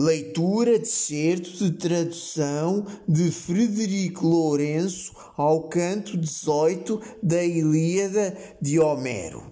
Leitura 0.00 0.78
de 0.78 0.86
certo 0.86 1.50
de 1.50 1.72
tradução 1.72 2.86
de 3.08 3.32
Frederico 3.32 4.24
Lourenço 4.28 5.12
ao 5.36 5.64
canto 5.64 6.16
18 6.16 7.00
da 7.20 7.42
Ilíada 7.42 8.38
de 8.62 8.78
Homero. 8.78 9.42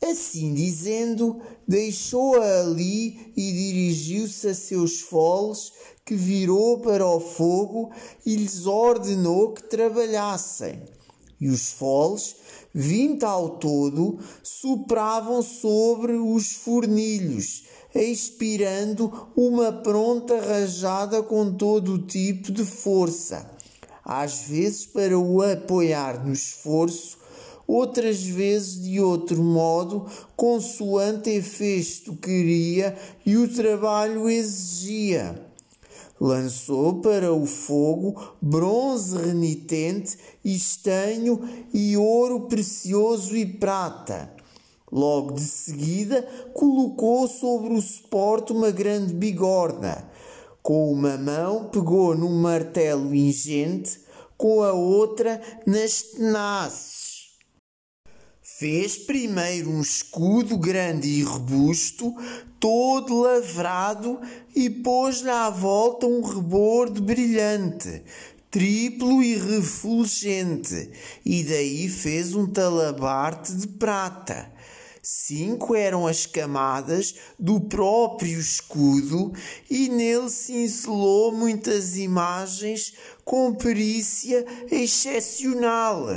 Assim 0.00 0.54
dizendo, 0.54 1.40
deixou-a 1.66 2.60
ali 2.60 3.32
e 3.36 3.52
dirigiu-se 3.52 4.46
a 4.46 4.54
seus 4.54 5.00
foles, 5.00 5.72
que 6.04 6.14
virou 6.14 6.78
para 6.78 7.04
o 7.04 7.18
fogo 7.18 7.90
e 8.24 8.36
lhes 8.36 8.64
ordenou 8.64 9.52
que 9.54 9.64
trabalhassem. 9.64 10.84
E 11.40 11.48
os 11.48 11.72
foles, 11.72 12.36
vinte 12.72 13.24
ao 13.24 13.58
todo, 13.58 14.20
sopravam 14.40 15.42
sobre 15.42 16.12
os 16.12 16.52
fornilhos, 16.52 17.64
expirando 18.02 19.30
uma 19.36 19.72
pronta 19.72 20.40
rajada 20.40 21.22
com 21.22 21.52
todo 21.52 21.94
o 21.94 21.98
tipo 21.98 22.52
de 22.52 22.64
força, 22.64 23.50
às 24.04 24.42
vezes 24.42 24.86
para 24.86 25.18
o 25.18 25.42
apoiar 25.42 26.24
no 26.24 26.32
esforço, 26.32 27.18
outras 27.66 28.22
vezes 28.22 28.82
de 28.82 29.00
outro 29.00 29.42
modo, 29.42 30.06
consoante 30.36 31.30
efeito 31.30 32.14
queria 32.16 32.96
e 33.24 33.36
o 33.36 33.48
trabalho 33.48 34.28
exigia. 34.28 35.42
Lançou 36.20 37.00
para 37.00 37.32
o 37.32 37.44
fogo 37.44 38.36
bronze 38.40 39.16
renitente, 39.18 40.16
estanho 40.44 41.40
e 41.74 41.96
ouro 41.96 42.48
precioso 42.48 43.36
e 43.36 43.44
prata 43.44 44.35
Logo 44.90 45.32
de 45.32 45.42
seguida, 45.42 46.22
colocou 46.54 47.26
sobre 47.26 47.74
o 47.74 47.82
suporte 47.82 48.52
uma 48.52 48.70
grande 48.70 49.12
bigorna. 49.12 50.08
Com 50.62 50.92
uma 50.92 51.16
mão 51.16 51.68
pegou 51.70 52.14
num 52.14 52.40
martelo 52.40 53.12
ingente, 53.14 54.00
com 54.36 54.62
a 54.62 54.72
outra 54.72 55.40
nas 55.66 56.02
tenaces. 56.02 57.06
Fez 58.40 58.96
primeiro 58.96 59.70
um 59.70 59.80
escudo 59.80 60.56
grande 60.56 61.08
e 61.08 61.22
robusto, 61.22 62.14
todo 62.60 63.22
lavrado, 63.22 64.20
e 64.54 64.70
pôs-lhe 64.70 65.28
à 65.28 65.50
volta 65.50 66.06
um 66.06 66.22
rebordo 66.22 67.02
brilhante, 67.02 68.02
triplo 68.50 69.22
e 69.22 69.36
refulgente, 69.36 70.90
e 71.24 71.42
daí 71.42 71.88
fez 71.88 72.34
um 72.34 72.46
talabarte 72.46 73.52
de 73.52 73.66
prata 73.66 74.55
Cinco 75.08 75.76
eram 75.76 76.04
as 76.04 76.26
camadas 76.26 77.14
do 77.38 77.60
próprio 77.60 78.40
escudo 78.40 79.32
e 79.70 79.88
nele 79.88 80.28
se 80.28 80.52
inselou 80.52 81.30
muitas 81.30 81.96
imagens 81.96 82.92
com 83.24 83.54
perícia 83.54 84.44
excepcional. 84.68 86.08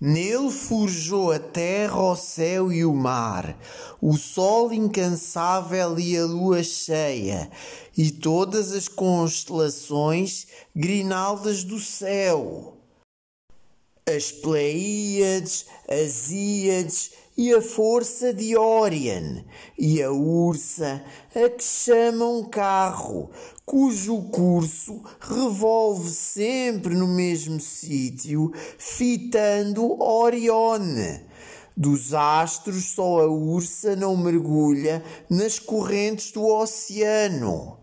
Nele 0.00 0.52
forjou 0.52 1.32
a 1.32 1.40
terra, 1.40 2.00
o 2.00 2.14
céu 2.14 2.72
e 2.72 2.84
o 2.84 2.94
mar, 2.94 3.58
o 4.00 4.16
sol 4.16 4.72
incansável 4.72 5.98
e 5.98 6.16
a 6.16 6.24
lua 6.24 6.62
cheia, 6.62 7.50
e 7.98 8.12
todas 8.12 8.70
as 8.70 8.86
constelações 8.86 10.46
grinaldas 10.72 11.64
do 11.64 11.80
céu. 11.80 12.76
As 14.08 14.30
Pleiades, 14.30 15.66
as 15.88 16.30
Íades 16.30 17.25
e 17.36 17.52
a 17.52 17.60
força 17.60 18.32
de 18.32 18.56
Orion, 18.56 19.42
e 19.78 20.02
a 20.02 20.10
Ursa, 20.10 21.04
a 21.34 21.50
que 21.50 21.62
chamam 21.62 22.44
carro, 22.44 23.30
cujo 23.64 24.22
curso 24.30 25.02
revolve 25.20 26.08
sempre 26.08 26.94
no 26.94 27.06
mesmo 27.06 27.60
sítio, 27.60 28.52
fitando 28.78 30.00
Orion. 30.02 30.80
Dos 31.76 32.14
astros, 32.14 32.92
só 32.94 33.20
a 33.20 33.26
Ursa 33.26 33.94
não 33.94 34.16
mergulha 34.16 35.04
nas 35.28 35.58
correntes 35.58 36.32
do 36.32 36.46
oceano. 36.46 37.76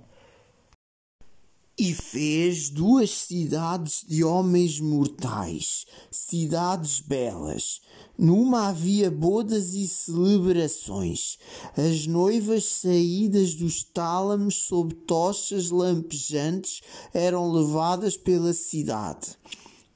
E 1.78 1.94
fez 1.94 2.70
duas 2.70 3.12
cidades 3.12 4.04
de 4.08 4.24
homens 4.24 4.80
mortais, 4.80 5.86
cidades 6.10 7.02
belas. 7.02 7.82
Numa 8.18 8.68
havia 8.68 9.10
bodas 9.10 9.74
e 9.74 9.88
celebrações, 9.88 11.40
as 11.76 12.06
noivas 12.06 12.64
saídas 12.66 13.56
dos 13.56 13.84
tálamos 13.84 14.54
sob 14.68 14.94
tochas 14.94 15.72
lampejantes 15.72 16.82
eram 17.12 17.52
levadas 17.52 18.16
pela 18.16 18.54
cidade. 18.54 19.36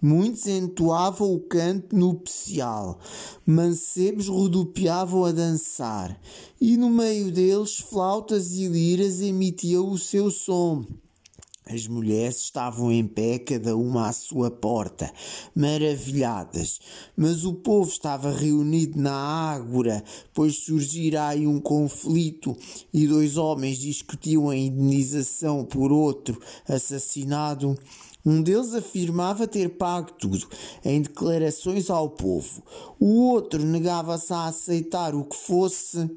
Muitos 0.02 0.48
entoavam 0.48 1.32
o 1.32 1.40
canto 1.40 1.96
nupcial, 1.96 3.00
mancebos 3.46 4.28
rodopiavam 4.28 5.26
a 5.26 5.32
dançar, 5.32 6.20
e 6.60 6.76
no 6.76 6.90
meio 6.90 7.32
deles 7.32 7.78
flautas 7.78 8.54
e 8.54 8.68
liras 8.68 9.22
emitiam 9.22 9.92
o 9.92 9.98
seu 9.98 10.32
som. 10.32 10.84
As 11.70 11.86
mulheres 11.86 12.38
estavam 12.38 12.90
em 12.92 13.06
pé, 13.06 13.40
cada 13.40 13.76
uma 13.76 14.08
à 14.08 14.14
sua 14.14 14.50
porta, 14.50 15.12
maravilhadas, 15.54 16.80
mas 17.16 17.44
o 17.44 17.54
povo 17.54 17.90
estava 17.90 18.32
reunido 18.32 18.98
na 18.98 19.12
ágora, 19.14 20.02
pois 20.34 20.56
surgira 20.56 21.28
aí 21.28 21.46
um 21.46 21.60
conflito 21.60 22.56
e 22.94 23.06
dois 23.06 23.36
homens 23.36 23.80
discutiam 23.80 24.50
a 24.50 24.56
indenização 24.56 25.66
por 25.66 25.92
outro 25.92 26.42
assassinado. 26.66 27.78
Um 28.26 28.42
deles 28.42 28.74
afirmava 28.74 29.46
ter 29.46 29.70
pago 29.78 30.12
tudo, 30.14 30.48
em 30.86 31.02
declarações 31.02 31.90
ao 31.90 32.10
povo. 32.10 32.64
O 32.98 33.30
outro 33.30 33.64
negava-se 33.64 34.32
a 34.32 34.48
aceitar 34.48 35.14
o 35.14 35.26
que 35.26 35.36
fosse 35.36 36.10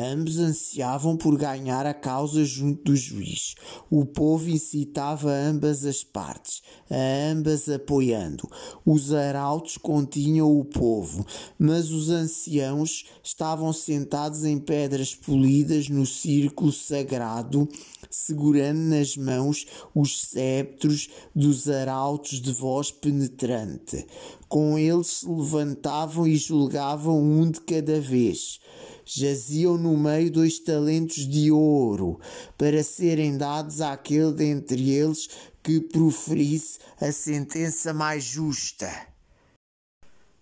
Ambos 0.00 0.38
ansiavam 0.38 1.16
por 1.16 1.36
ganhar 1.36 1.84
a 1.84 1.92
causa 1.92 2.44
junto 2.44 2.84
do 2.84 2.96
juiz. 2.96 3.56
O 3.90 4.06
povo 4.06 4.48
incitava 4.48 5.28
ambas 5.28 5.84
as 5.84 6.04
partes, 6.04 6.62
a 6.88 7.32
ambas 7.32 7.68
apoiando. 7.68 8.48
Os 8.86 9.12
arautos 9.12 9.76
continham 9.76 10.56
o 10.56 10.64
povo, 10.64 11.26
mas 11.58 11.90
os 11.90 12.10
anciãos 12.10 13.06
estavam 13.24 13.72
sentados 13.72 14.44
em 14.44 14.60
pedras 14.60 15.16
polidas 15.16 15.88
no 15.88 16.06
círculo 16.06 16.70
sagrado, 16.70 17.68
segurando 18.08 18.78
nas 18.78 19.16
mãos 19.16 19.66
os 19.92 20.20
sceptros 20.20 21.08
dos 21.34 21.68
arautos 21.68 22.40
de 22.40 22.52
voz 22.52 22.92
penetrante. 22.92 24.06
Com 24.48 24.78
eles 24.78 25.08
se 25.08 25.28
levantavam 25.28 26.24
e 26.24 26.36
julgavam 26.36 27.20
um 27.20 27.50
de 27.50 27.60
cada 27.62 28.00
vez 28.00 28.60
jaziam 29.08 29.78
no 29.78 29.96
meio 29.96 30.30
dois 30.30 30.58
talentos 30.58 31.26
de 31.26 31.50
ouro, 31.50 32.20
para 32.58 32.82
serem 32.82 33.38
dados 33.38 33.80
àquele 33.80 34.32
dentre 34.32 34.90
eles 34.90 35.28
que 35.62 35.80
proferisse 35.80 36.78
a 37.00 37.10
sentença 37.10 37.94
mais 37.94 38.22
justa. 38.22 38.90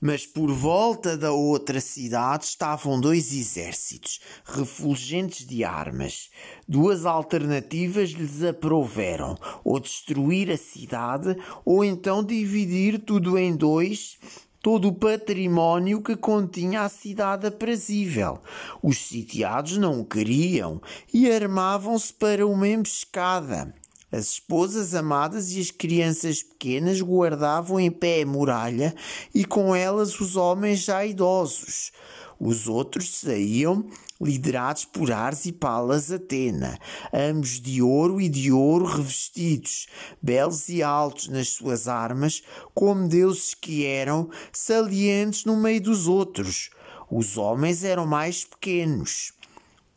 Mas 0.01 0.27
por 0.27 0.53
volta 0.53 1.17
da 1.17 1.33
outra 1.33 1.81
cidade 1.81 2.45
estavam 2.45 3.01
dois 3.01 3.33
exércitos, 3.33 4.21
refulgentes 4.45 5.47
de 5.47 5.65
armas. 5.65 6.29
Duas 6.69 7.07
alternativas 7.07 8.11
lhes 8.11 8.43
aprouveram: 8.43 9.39
ou 9.65 9.81
destruir 9.81 10.51
a 10.51 10.57
cidade, 10.57 11.35
ou 11.65 11.83
então 11.83 12.23
dividir 12.23 12.99
tudo 12.99 13.39
em 13.39 13.57
dois 13.57 14.19
todo 14.67 14.89
o 14.89 14.93
património 14.93 16.03
que 16.03 16.17
continha 16.17 16.83
a 16.83 16.89
cidade 16.89 17.47
aprazível. 17.47 18.41
Os 18.83 18.99
sitiados 18.99 19.77
não 19.77 20.01
o 20.01 20.05
queriam 20.05 20.83
e 21.15 21.31
armavam-se 21.31 22.13
para 22.13 22.45
uma 22.45 22.67
emboscada. 22.67 23.73
As 24.11 24.31
esposas 24.31 24.93
amadas 24.93 25.53
e 25.53 25.61
as 25.61 25.71
crianças 25.71 26.43
pequenas 26.43 27.01
guardavam 27.01 27.79
em 27.79 27.93
pé 27.93 28.23
a 28.23 28.27
muralha 28.27 28.93
e 29.33 29.45
com 29.45 29.73
elas 29.73 30.19
os 30.19 30.35
homens 30.35 30.81
já 30.81 31.07
idosos. 31.07 31.93
Os 32.39 32.69
outros 32.69 33.21
saíam 33.21 33.87
liderados 34.21 34.85
por 34.85 35.11
Ars 35.11 35.47
e 35.47 35.53
Palas 35.53 36.13
Atena, 36.13 36.79
ambos 37.13 37.61
de 37.61 37.81
ouro 37.81 38.21
e 38.21 38.29
de 38.29 38.53
ouro 38.53 38.85
revestidos, 38.85 39.87
belos 40.21 40.69
e 40.69 40.83
altos 40.83 41.29
nas 41.29 41.49
suas 41.49 41.89
armas, 41.89 42.43
como 42.75 43.09
deuses 43.09 43.55
que 43.55 43.87
eram, 43.87 44.29
salientes 44.53 45.45
no 45.45 45.57
meio 45.57 45.81
dos 45.81 46.07
outros. 46.07 46.71
Os 47.11 47.39
homens 47.39 47.85
eram 47.85 48.07
mais 48.07 48.45
pequenos. 48.45 49.33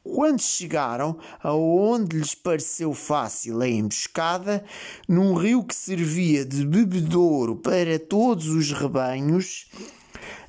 Quando 0.02 0.42
chegaram 0.42 1.18
aonde 1.44 2.18
lhes 2.18 2.34
pareceu 2.34 2.94
fácil 2.94 3.62
a 3.62 3.68
emboscada, 3.68 4.64
num 5.08 5.34
rio 5.34 5.64
que 5.64 5.76
servia 5.76 6.46
de 6.46 6.66
bebedouro 6.66 7.58
para 7.58 8.00
todos 8.00 8.48
os 8.48 8.72
rebanhos, 8.72 9.68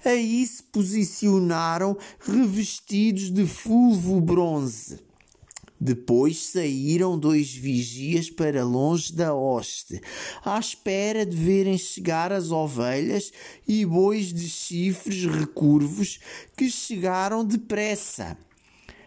aí 0.04 0.46
se 0.46 0.62
posicionaram 0.62 1.96
revestidos 2.20 3.30
de 3.30 3.46
fulvo 3.46 4.20
bronze. 4.20 4.98
Depois 5.82 6.36
saíram 6.36 7.18
dois 7.18 7.54
vigias 7.54 8.28
para 8.28 8.62
longe 8.62 9.14
da 9.14 9.32
hoste, 9.32 9.98
à 10.44 10.58
espera 10.58 11.24
de 11.24 11.34
verem 11.34 11.78
chegar 11.78 12.30
as 12.32 12.50
ovelhas 12.50 13.32
e 13.66 13.86
bois 13.86 14.30
de 14.30 14.46
chifres 14.46 15.24
recurvos 15.24 16.20
que 16.54 16.68
chegaram 16.68 17.42
depressa. 17.42 18.36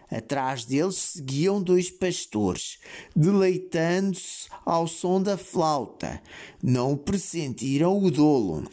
Atrás 0.10 0.66
deles 0.66 0.96
seguiam 0.96 1.62
dois 1.62 1.92
pastores, 1.92 2.80
deleitando-se 3.16 4.48
ao 4.66 4.88
som 4.88 5.22
da 5.22 5.38
flauta. 5.38 6.22
Não 6.62 6.98
pressentiram 6.98 8.04
o 8.04 8.10
dolo. 8.10 8.64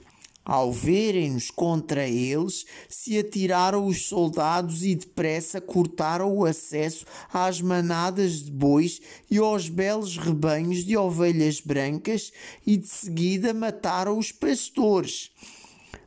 Ao 0.51 0.73
verem-nos 0.73 1.49
contra 1.49 2.09
eles, 2.09 2.67
se 2.89 3.17
atiraram 3.17 3.87
os 3.87 4.09
soldados 4.09 4.83
e 4.85 4.97
depressa 4.97 5.61
cortaram 5.61 6.37
o 6.37 6.45
acesso 6.45 7.07
às 7.33 7.61
manadas 7.61 8.43
de 8.43 8.51
bois 8.51 9.01
e 9.31 9.39
aos 9.39 9.69
belos 9.69 10.17
rebanhos 10.17 10.85
de 10.85 10.97
ovelhas 10.97 11.61
brancas 11.61 12.33
e 12.67 12.77
de 12.77 12.89
seguida 12.89 13.55
mataram 13.55 14.19
os 14.19 14.33
pastores. 14.33 15.31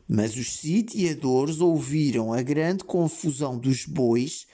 Mas 0.06 0.36
os 0.36 0.58
sitiadores 0.58 1.62
ouviram 1.62 2.30
a 2.30 2.42
grande 2.42 2.84
confusão 2.84 3.56
dos 3.56 3.86
bois, 3.86 4.46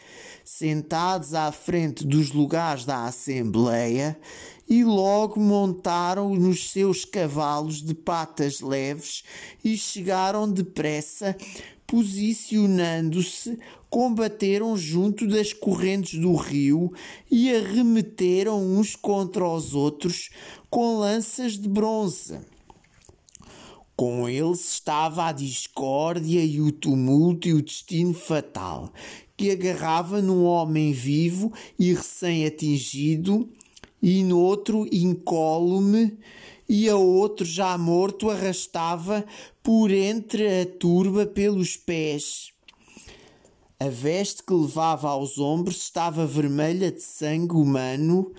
sentados 0.44 1.34
à 1.34 1.50
frente 1.50 2.06
dos 2.06 2.30
lugares 2.30 2.84
da 2.84 3.06
Assembleia, 3.06 4.16
e 4.70 4.84
logo 4.84 5.40
montaram 5.40 6.32
nos 6.36 6.70
seus 6.70 7.04
cavalos 7.04 7.82
de 7.82 7.92
patas 7.92 8.60
leves 8.60 9.24
e 9.64 9.76
chegaram 9.76 10.50
depressa, 10.50 11.36
posicionando-se, 11.88 13.58
combateram 13.90 14.76
junto 14.76 15.26
das 15.26 15.52
correntes 15.52 16.20
do 16.20 16.36
rio 16.36 16.92
e 17.28 17.52
arremeteram 17.52 18.64
uns 18.64 18.94
contra 18.94 19.44
os 19.44 19.74
outros 19.74 20.30
com 20.70 21.00
lanças 21.00 21.58
de 21.58 21.68
bronze. 21.68 22.38
Com 23.96 24.28
eles 24.28 24.74
estava 24.74 25.26
a 25.26 25.32
discórdia 25.32 26.42
e 26.44 26.60
o 26.60 26.70
tumulto 26.70 27.48
e 27.48 27.54
o 27.54 27.60
destino 27.60 28.14
fatal, 28.14 28.92
que 29.36 29.50
agarrava 29.50 30.22
num 30.22 30.44
homem 30.44 30.92
vivo 30.92 31.52
e 31.76 31.92
recém-atingido, 31.92 33.50
e 34.02 34.22
no 34.24 34.38
outro 34.38 34.86
incólume, 34.92 36.18
e 36.68 36.88
a 36.88 36.96
outro 36.96 37.44
já 37.44 37.76
morto 37.76 38.30
arrastava 38.30 39.24
por 39.62 39.90
entre 39.90 40.62
a 40.62 40.66
turba 40.66 41.26
pelos 41.26 41.76
pés. 41.76 42.52
A 43.78 43.88
veste 43.88 44.42
que 44.42 44.52
levava 44.52 45.08
aos 45.08 45.38
ombros 45.38 45.78
estava 45.78 46.26
vermelha 46.26 46.92
de 46.92 47.02
sangue 47.02 47.54
humano, 47.54 48.32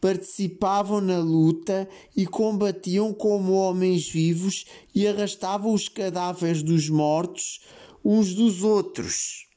participavam 0.00 1.00
na 1.00 1.18
luta 1.18 1.88
e 2.14 2.26
combatiam 2.26 3.14
como 3.14 3.52
homens 3.52 4.08
vivos 4.08 4.66
e 4.94 5.06
arrastavam 5.06 5.72
os 5.72 5.88
cadáveres 5.88 6.62
dos 6.62 6.90
mortos 6.90 7.60
uns 8.04 8.34
dos 8.34 8.62
outros. 8.62 9.48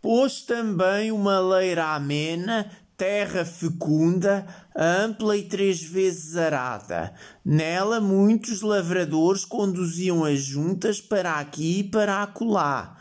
Pôs 0.00 0.42
também 0.42 1.12
uma 1.12 1.38
leira 1.38 1.94
amena, 1.94 2.76
terra 3.02 3.44
fecunda, 3.44 4.46
ampla 4.76 5.36
e 5.36 5.42
três 5.42 5.82
vezes 5.82 6.36
arada. 6.36 7.12
Nela 7.44 8.00
muitos 8.00 8.62
lavradores 8.62 9.44
conduziam 9.44 10.24
as 10.24 10.38
juntas 10.38 11.00
para 11.00 11.34
aqui 11.40 11.80
e 11.80 11.82
para 11.82 12.22
acolá. 12.22 12.96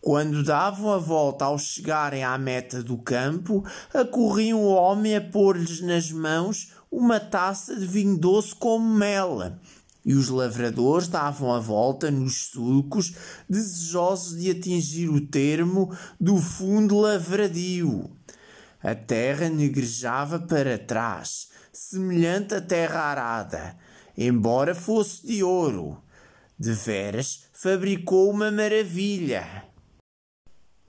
Quando 0.00 0.42
davam 0.42 0.92
a 0.92 0.98
volta 0.98 1.44
ao 1.44 1.60
chegarem 1.60 2.24
à 2.24 2.36
meta 2.36 2.82
do 2.82 2.98
campo, 2.98 3.64
acorria 3.94 4.56
um 4.56 4.66
homem 4.66 5.14
a 5.14 5.20
pôr-lhes 5.20 5.80
nas 5.80 6.10
mãos 6.10 6.72
uma 6.90 7.20
taça 7.20 7.76
de 7.76 7.86
vinho 7.86 8.18
doce 8.18 8.52
como 8.52 8.96
mel. 8.96 9.52
E 10.04 10.12
os 10.12 10.28
lavradores 10.28 11.06
davam 11.06 11.54
a 11.54 11.60
volta 11.60 12.10
nos 12.10 12.48
sulcos, 12.48 13.14
desejosos 13.48 14.40
de 14.40 14.50
atingir 14.50 15.08
o 15.08 15.20
termo 15.20 15.96
do 16.18 16.36
fundo 16.36 16.98
lavradio. 16.98 18.10
A 18.86 18.94
terra 18.94 19.48
negrejava 19.48 20.38
para 20.38 20.78
trás, 20.78 21.48
semelhante 21.72 22.54
à 22.54 22.60
terra 22.60 23.00
arada, 23.00 23.76
embora 24.16 24.74
fosse 24.74 25.26
de 25.26 25.42
ouro. 25.42 26.00
De 26.58 26.72
veras 26.72 27.48
fabricou 27.52 28.30
uma 28.30 28.50
maravilha 28.50 29.66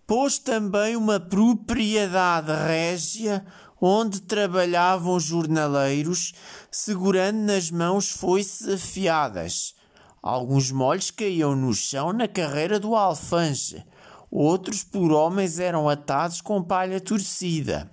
pôs 0.08 0.40
também 0.40 0.96
uma 0.96 1.20
propriedade 1.20 2.52
régia 2.66 3.46
onde 3.80 4.22
trabalhavam 4.22 5.20
jornaleiros, 5.20 6.34
segurando 6.72 7.40
nas 7.40 7.70
mãos 7.70 8.10
foices 8.10 8.70
afiadas. 8.70 9.76
Alguns 10.24 10.72
molhos 10.72 11.12
caíam 11.12 11.56
no 11.56 11.74
chão 11.74 12.14
na 12.14 12.28
carreira 12.28 12.80
do 12.80 12.96
alfange, 12.96 13.86
outros 14.32 14.84
por 14.84 15.12
homens 15.12 15.60
eram 15.60 15.88
atados 15.88 16.42
com 16.42 16.64
palha 16.64 17.00
torcida. 17.00 17.90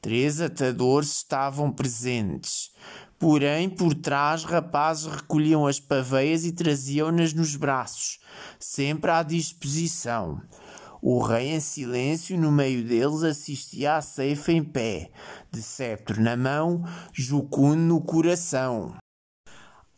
Três 0.00 0.40
atadores 0.40 1.16
estavam 1.16 1.72
presentes. 1.72 2.70
Porém, 3.18 3.68
por 3.68 3.94
trás, 3.94 4.44
rapazes 4.44 5.06
recolhiam 5.06 5.66
as 5.66 5.80
paveias 5.80 6.44
e 6.44 6.52
traziam-nas 6.52 7.32
nos 7.32 7.56
braços, 7.56 8.20
sempre 8.58 9.10
à 9.10 9.22
disposição. 9.22 10.40
O 11.00 11.22
rei, 11.22 11.48
em 11.48 11.60
silêncio, 11.60 12.38
no 12.38 12.52
meio 12.52 12.84
deles, 12.84 13.22
assistia 13.22 13.96
à 13.96 14.02
ceifa 14.02 14.52
em 14.52 14.62
pé, 14.62 15.10
de 15.50 15.62
sceptro 15.62 16.20
na 16.20 16.36
mão, 16.36 16.84
jucundo 17.12 17.76
no 17.76 18.00
coração. 18.00 18.94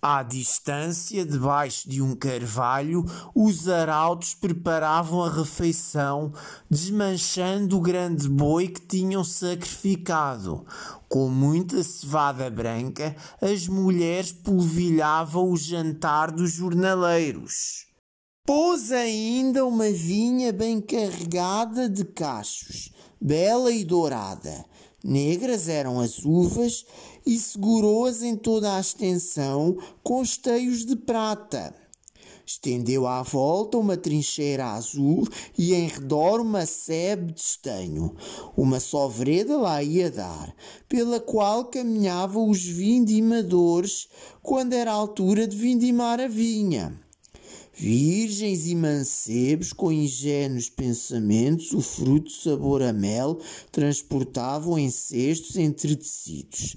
À 0.00 0.22
distância, 0.22 1.26
debaixo 1.26 1.88
de 1.88 2.00
um 2.00 2.14
carvalho, 2.14 3.04
os 3.34 3.68
arautos 3.68 4.32
preparavam 4.32 5.24
a 5.24 5.28
refeição, 5.28 6.32
desmanchando 6.70 7.76
o 7.76 7.80
grande 7.80 8.28
boi 8.28 8.68
que 8.68 8.80
tinham 8.80 9.24
sacrificado. 9.24 10.64
Com 11.08 11.28
muita 11.28 11.82
cevada 11.82 12.48
branca, 12.48 13.16
as 13.42 13.66
mulheres 13.66 14.30
polvilhavam 14.30 15.50
o 15.50 15.56
jantar 15.56 16.30
dos 16.30 16.52
jornaleiros. 16.52 17.88
Pôs 18.46 18.92
ainda 18.92 19.66
uma 19.66 19.90
vinha 19.90 20.52
bem 20.52 20.80
carregada 20.80 21.88
de 21.88 22.04
cachos, 22.04 22.92
bela 23.20 23.72
e 23.72 23.84
dourada. 23.84 24.64
Negras 25.02 25.68
eram 25.68 26.00
as 26.00 26.24
uvas 26.24 26.84
e 27.28 27.38
segurou-as 27.38 28.22
em 28.22 28.34
toda 28.34 28.74
a 28.74 28.80
extensão 28.80 29.76
com 30.02 30.22
esteios 30.22 30.86
de 30.86 30.96
prata. 30.96 31.74
Estendeu 32.46 33.06
à 33.06 33.22
volta 33.22 33.76
uma 33.76 33.98
trincheira 33.98 34.68
azul 34.68 35.28
e 35.58 35.74
em 35.74 35.88
redor 35.88 36.40
uma 36.40 36.64
sebe 36.64 37.34
de 37.34 37.40
estanho. 37.40 38.16
Uma 38.56 38.80
só 38.80 39.06
vereda 39.08 39.58
lá 39.58 39.82
ia 39.82 40.10
dar, 40.10 40.56
pela 40.88 41.20
qual 41.20 41.66
caminhavam 41.66 42.48
os 42.48 42.64
vindimadores 42.64 44.08
quando 44.42 44.72
era 44.72 44.90
a 44.90 44.94
altura 44.94 45.46
de 45.46 45.54
vindimar 45.54 46.18
a 46.22 46.28
vinha. 46.28 46.98
Virgens 47.80 48.66
e 48.66 48.74
mancebos, 48.74 49.72
com 49.72 49.92
ingênuos 49.92 50.68
pensamentos, 50.68 51.72
o 51.72 51.80
fruto 51.80 52.28
sabor 52.28 52.82
a 52.82 52.92
mel, 52.92 53.38
transportavam 53.70 54.76
em 54.76 54.90
cestos 54.90 55.54
entretecidos. 55.54 56.74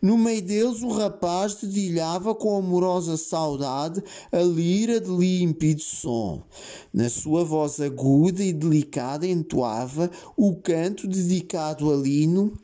No 0.00 0.16
meio 0.16 0.40
deles, 0.40 0.80
o 0.80 0.90
rapaz 0.90 1.56
dedilhava 1.56 2.36
com 2.36 2.56
amorosa 2.56 3.16
saudade 3.16 4.00
a 4.30 4.38
lira 4.38 5.00
de 5.00 5.10
límpido 5.10 5.82
som. 5.82 6.44
Na 6.92 7.10
sua 7.10 7.44
voz 7.44 7.80
aguda 7.80 8.40
e 8.44 8.52
delicada 8.52 9.26
entoava 9.26 10.08
o 10.36 10.54
canto 10.54 11.08
dedicado 11.08 11.92
a 11.92 11.96
Lino 11.96 12.56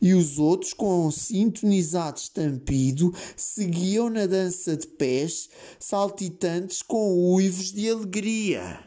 e 0.00 0.14
os 0.14 0.38
outros, 0.38 0.72
com 0.72 1.06
um 1.06 1.10
sintonizado 1.10 2.18
estampido, 2.18 3.12
seguiam 3.36 4.08
na 4.08 4.26
dança 4.26 4.76
de 4.76 4.86
pés, 4.86 5.48
saltitantes 5.78 6.82
com 6.82 7.32
uivos 7.34 7.72
de 7.72 7.88
alegria. 7.88 8.80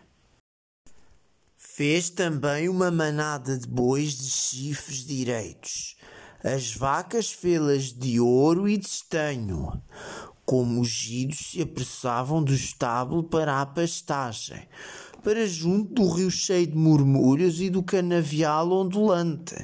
Fez 1.58 2.10
também 2.10 2.70
uma 2.70 2.92
manada 2.92 3.58
de 3.58 3.68
bois 3.68 4.14
de 4.18 4.30
chifres 4.30 5.06
direitos. 5.06 5.96
As 6.44 6.76
vacas 6.76 7.32
fê-las 7.32 7.94
de 7.94 8.20
ouro 8.20 8.68
e 8.68 8.78
de 8.78 8.88
estanho. 8.88 9.82
Como 10.46 10.82
os 10.82 10.90
giros 10.90 11.52
se 11.52 11.62
apressavam 11.62 12.44
do 12.44 12.54
estábulo 12.54 13.24
para 13.24 13.62
a 13.62 13.66
pastagem, 13.66 14.68
para 15.24 15.48
junto 15.48 15.94
do 15.94 16.10
rio 16.10 16.32
cheio 16.32 16.68
de 16.68 16.76
murmúrios 16.76 17.62
e 17.62 17.70
do 17.70 17.84
canavial 17.84 18.72
ondulante. 18.72 19.56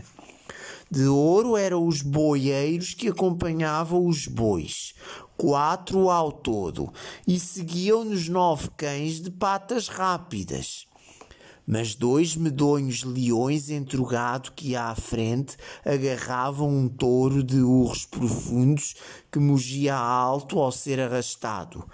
De 0.89 1.05
ouro 1.05 1.57
eram 1.57 1.85
os 1.85 2.01
boieiros 2.01 2.93
que 2.93 3.09
acompanhavam 3.09 4.07
os 4.07 4.25
bois, 4.25 4.93
quatro 5.35 6.09
ao 6.09 6.31
todo, 6.31 6.93
e 7.27 7.37
seguiam-nos 7.39 8.29
nove 8.29 8.69
cães 8.77 9.21
de 9.21 9.29
patas 9.29 9.89
rápidas. 9.89 10.87
Mas 11.69 11.93
dois 11.93 12.37
medonhos 12.37 13.03
leões 13.03 13.69
entre 13.69 13.99
o 13.99 14.05
gado 14.05 14.53
que 14.53 14.69
ia 14.69 14.83
à 14.83 14.95
frente 14.95 15.57
agarravam 15.83 16.69
um 16.69 16.87
touro 16.87 17.43
de 17.43 17.59
urros 17.59 18.05
profundos 18.05 18.95
que 19.29 19.37
mugia 19.37 19.93
alto 19.93 20.59
ao 20.59 20.71
ser 20.71 21.01
arrastado. 21.01 21.85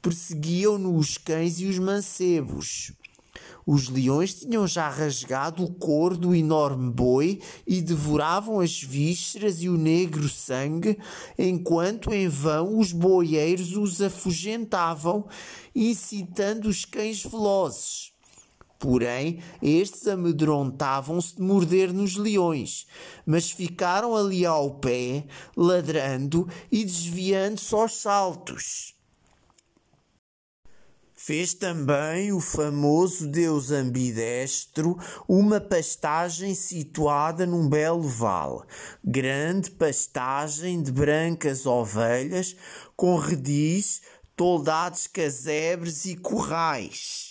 Perseguiam-no 0.00 0.96
os 0.96 1.18
cães 1.18 1.60
e 1.60 1.66
os 1.66 1.78
mancebos. 1.78 2.92
Os 3.70 3.90
leões 3.90 4.32
tinham 4.32 4.66
já 4.66 4.88
rasgado 4.88 5.62
o 5.62 5.70
couro 5.70 6.16
do 6.16 6.34
enorme 6.34 6.90
boi 6.90 7.38
e 7.66 7.82
devoravam 7.82 8.60
as 8.60 8.82
vísceras 8.82 9.62
e 9.62 9.68
o 9.68 9.76
negro 9.76 10.26
sangue, 10.26 10.96
enquanto 11.38 12.10
em 12.10 12.28
vão 12.28 12.78
os 12.78 12.92
boieiros 12.92 13.76
os 13.76 14.00
afugentavam, 14.00 15.28
incitando 15.74 16.66
os 16.66 16.86
cães 16.86 17.22
velozes. 17.22 18.14
Porém, 18.78 19.42
estes 19.60 20.08
amedrontavam-se 20.08 21.36
de 21.36 21.42
morder 21.42 21.92
nos 21.92 22.16
leões, 22.16 22.86
mas 23.26 23.50
ficaram 23.50 24.16
ali 24.16 24.46
ao 24.46 24.76
pé, 24.76 25.26
ladrando 25.54 26.48
e 26.72 26.86
desviando-se 26.86 27.74
aos 27.74 27.92
saltos. 28.00 28.97
Fez 31.28 31.52
também 31.52 32.32
o 32.32 32.40
famoso 32.40 33.28
deus 33.28 33.70
ambidestro 33.70 34.96
uma 35.28 35.60
pastagem 35.60 36.54
situada 36.54 37.44
num 37.44 37.68
belo 37.68 38.00
vale, 38.00 38.62
grande 39.04 39.70
pastagem 39.72 40.80
de 40.80 40.90
brancas 40.90 41.66
ovelhas, 41.66 42.56
com 42.96 43.14
redis, 43.18 44.00
toldados 44.34 45.06
casebres 45.06 46.06
e 46.06 46.16
currais. 46.16 47.27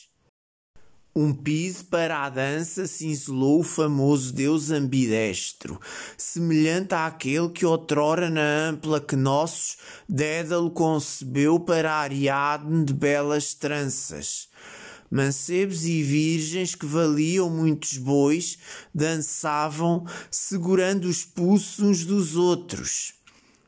Um 1.20 1.34
piso 1.34 1.86
para 1.86 2.26
a 2.26 2.30
dança 2.30 2.86
cinzelou 2.86 3.62
o 3.62 3.64
famoso 3.64 4.32
deus 4.32 4.70
ambidestro, 4.70 5.82
semelhante 6.16 6.94
àquele 6.94 7.50
que 7.50 7.66
outrora 7.66 8.30
na 8.30 8.70
ampla 8.70 9.02
que 9.02 9.16
nossos 9.16 9.78
Dédalo 10.08 10.70
concebeu 10.70 11.60
para 11.60 11.96
Ariadne 11.96 12.86
de 12.86 12.94
belas 12.94 13.56
tranças. 13.56 14.48
Mancebos 15.10 15.86
e 15.86 16.04
virgens 16.04 16.76
que 16.76 16.86
valiam 16.86 17.50
muitos 17.50 17.98
bois 17.98 18.60
dançavam 18.94 20.06
segurando 20.30 21.06
os 21.06 21.26
pulsos 21.26 21.80
uns 21.80 22.06
dos 22.06 22.36
outros. 22.36 23.17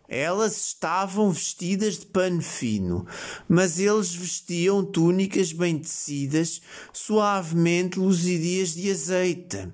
Elas 0.10 0.58
estavam 0.58 1.32
vestidas 1.32 2.00
de 2.00 2.08
pano 2.08 2.42
fino, 2.42 3.06
mas 3.48 3.80
eles 3.80 4.16
vestiam 4.16 4.84
túnicas 4.84 5.54
bem 5.54 5.78
tecidas, 5.78 6.62
suavemente 6.92 8.00
luzidias 8.00 8.74
de 8.74 8.90
azeite. 8.90 9.70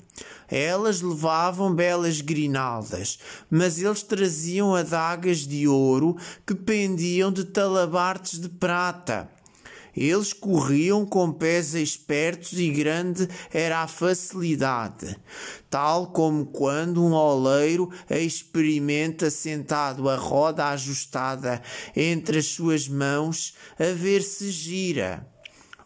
Elas 0.49 1.01
levavam 1.01 1.73
belas 1.73 2.19
grinaldas, 2.19 3.17
mas 3.49 3.81
eles 3.81 4.03
traziam 4.03 4.75
adagas 4.75 5.39
de 5.39 5.69
ouro 5.69 6.17
que 6.45 6.53
pendiam 6.53 7.31
de 7.31 7.45
talabartes 7.45 8.37
de 8.37 8.49
prata. 8.49 9.34
Eles 9.95 10.33
corriam 10.33 11.05
com 11.05 11.31
pés 11.31 11.73
espertos 11.73 12.59
e 12.59 12.69
grande 12.69 13.27
era 13.51 13.83
a 13.83 13.87
facilidade, 13.87 15.15
tal 15.69 16.07
como 16.07 16.45
quando 16.45 17.03
um 17.03 17.13
oleiro 17.13 17.89
experimenta 18.09 19.29
sentado 19.29 20.09
a 20.09 20.17
roda 20.17 20.67
ajustada 20.67 21.61
entre 21.95 22.39
as 22.39 22.45
suas 22.47 22.89
mãos 22.89 23.55
a 23.79 23.93
ver 23.93 24.21
se 24.21 24.51
gira. 24.51 25.25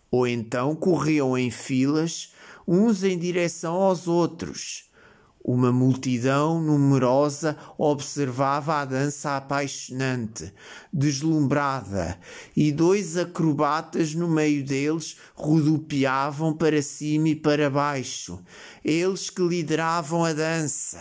Ou 0.09 0.25
então 0.25 0.75
corriam 0.75 1.37
em 1.37 1.51
filas, 1.51 2.33
uns 2.67 3.03
em 3.03 3.17
direção 3.17 3.75
aos 3.75 4.07
outros 4.07 4.88
uma 5.43 5.71
multidão 5.71 6.61
numerosa 6.61 7.57
observava 7.77 8.75
a 8.75 8.85
dança 8.85 9.37
apaixonante, 9.37 10.53
deslumbrada, 10.91 12.19
e 12.55 12.71
dois 12.71 13.17
acrobatas 13.17 14.13
no 14.13 14.27
meio 14.27 14.63
deles 14.63 15.17
rodopiavam 15.33 16.53
para 16.53 16.81
cima 16.81 17.29
e 17.29 17.35
para 17.35 17.69
baixo, 17.69 18.39
eles 18.83 19.29
que 19.29 19.41
lideravam 19.41 20.25
a 20.25 20.33
dança. 20.33 20.99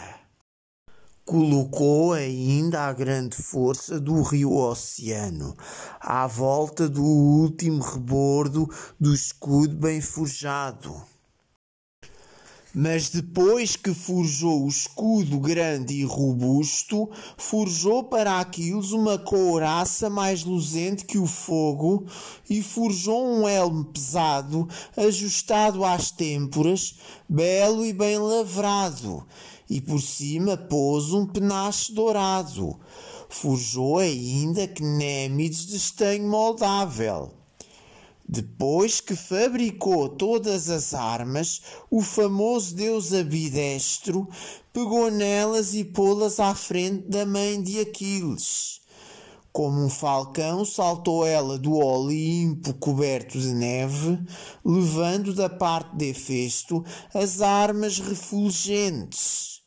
Colocou 1.24 2.14
ainda 2.14 2.86
a 2.86 2.92
grande 2.92 3.36
força 3.36 4.00
do 4.00 4.22
rio 4.22 4.54
Oceano, 4.54 5.54
à 6.00 6.26
volta 6.26 6.88
do 6.88 7.04
último 7.04 7.82
rebordo 7.82 8.66
do 8.98 9.12
escudo 9.12 9.76
bem 9.76 10.00
forjado. 10.00 11.17
Mas 12.80 13.08
depois 13.08 13.74
que 13.74 13.92
forjou 13.92 14.64
o 14.64 14.68
escudo 14.68 15.40
grande 15.40 15.94
e 15.94 16.04
robusto, 16.04 17.10
forjou 17.36 18.04
para 18.04 18.38
Aquiles 18.38 18.92
uma 18.92 19.18
couraça 19.18 20.08
mais 20.08 20.44
luzente 20.44 21.04
que 21.04 21.18
o 21.18 21.26
fogo, 21.26 22.06
e 22.48 22.62
forjou 22.62 23.26
um 23.26 23.48
elmo 23.48 23.86
pesado, 23.86 24.68
ajustado 24.96 25.84
às 25.84 26.12
têmporas, 26.12 26.94
belo 27.28 27.84
e 27.84 27.92
bem 27.92 28.16
lavrado, 28.16 29.26
e 29.68 29.80
por 29.80 30.00
cima 30.00 30.56
pôs 30.56 31.12
um 31.12 31.26
penache 31.26 31.92
dourado. 31.92 32.78
Forjou 33.28 33.98
ainda 33.98 34.68
Cnémides 34.68 35.66
de 35.66 35.76
estanho 35.78 36.28
moldável 36.28 37.32
depois 38.28 39.00
que 39.00 39.16
fabricou 39.16 40.06
todas 40.10 40.68
as 40.68 40.92
armas, 40.92 41.62
o 41.90 42.02
famoso 42.02 42.74
deus 42.74 43.14
Abidestro 43.14 44.28
pegou 44.70 45.10
nelas 45.10 45.74
e 45.74 45.82
pô-las 45.82 46.38
à 46.38 46.54
frente 46.54 47.08
da 47.08 47.24
mãe 47.24 47.62
de 47.62 47.80
Aquiles. 47.80 48.82
Como 49.50 49.82
um 49.82 49.88
falcão, 49.88 50.62
saltou 50.62 51.26
ela 51.26 51.58
do 51.58 51.72
Olimpo 51.72 52.74
coberto 52.74 53.40
de 53.40 53.54
neve, 53.54 54.18
levando 54.62 55.32
da 55.32 55.48
parte 55.48 55.96
de 55.96 56.10
Hefesto 56.10 56.84
as 57.14 57.40
armas 57.40 57.98
refulgentes. 57.98 59.57